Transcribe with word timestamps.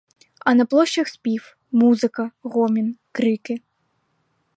А 0.39 0.53
на 0.55 0.65
площах 0.65 1.07
спів, 1.07 1.57
музика, 1.71 2.31
гомін, 2.41 2.97
крики. 3.11 3.61